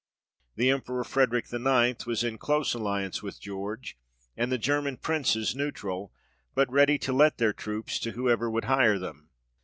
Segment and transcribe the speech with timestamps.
[0.55, 2.07] The Emperor Frederick IX.
[2.07, 3.99] was in close alliance with George,
[4.35, 6.11] and the German Princes neutral,
[6.55, 9.29] but ready to let their troops to whoever would hire them.